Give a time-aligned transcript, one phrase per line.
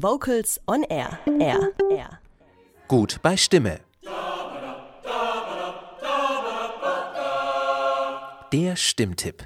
[0.00, 1.18] Vocals on Air.
[1.40, 1.72] Air.
[1.90, 2.20] Air.
[2.86, 3.80] Gut bei Stimme.
[8.52, 9.42] Der Stimmtipp.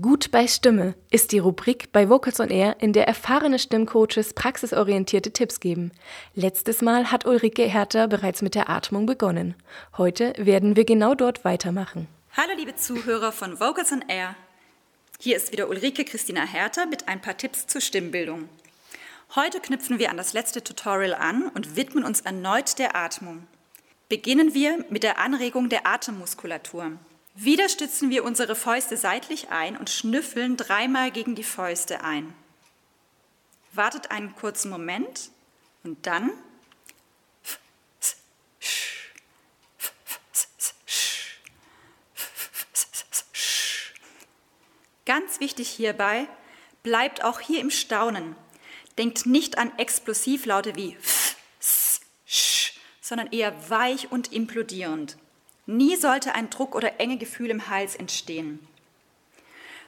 [0.00, 5.32] Gut bei Stimme ist die Rubrik bei Vocals on Air, in der erfahrene Stimmcoaches praxisorientierte
[5.32, 5.90] Tipps geben.
[6.36, 9.56] Letztes Mal hat Ulrike Herter bereits mit der Atmung begonnen.
[9.98, 12.06] Heute werden wir genau dort weitermachen.
[12.36, 14.36] Hallo liebe Zuhörer von Vocals on Air.
[15.18, 18.48] Hier ist wieder Ulrike Christina Herter mit ein paar Tipps zur Stimmbildung.
[19.34, 23.46] Heute knüpfen wir an das letzte Tutorial an und widmen uns erneut der Atmung.
[24.10, 26.98] Beginnen wir mit der Anregung der Atemmuskulatur.
[27.34, 32.34] Wieder stützen wir unsere Fäuste seitlich ein und schnüffeln dreimal gegen die Fäuste ein.
[33.72, 35.30] Wartet einen kurzen Moment
[35.82, 36.30] und dann
[45.06, 46.28] Ganz wichtig hierbei,
[46.82, 48.36] bleibt auch hier im Staunen.
[48.98, 50.96] Denkt nicht an Explosivlaute wie
[53.12, 55.18] sondern eher weich und implodierend.
[55.66, 58.66] Nie sollte ein Druck oder enge Gefühl im Hals entstehen.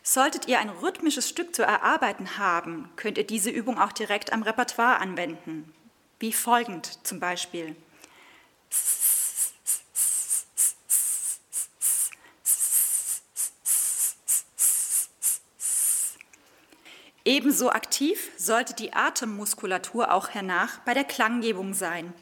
[0.03, 4.43] Solltet ihr ein rhythmisches Stück zu erarbeiten haben, könnt ihr diese Übung auch direkt am
[4.43, 5.73] Repertoire anwenden.
[6.19, 7.75] Wie folgend zum Beispiel.
[17.25, 22.13] Ebenso aktiv sollte die Atemmuskulatur auch hernach bei der Klanggebung sein.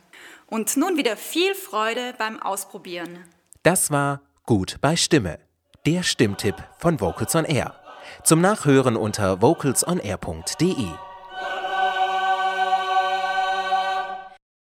[0.46, 3.18] Und nun wieder viel Freude beim Ausprobieren.
[3.62, 5.38] Das war Gut bei Stimme,
[5.86, 7.74] der Stimmtipp von Vocals on Air.
[8.22, 11.11] Zum Nachhören unter vocalsonair.de.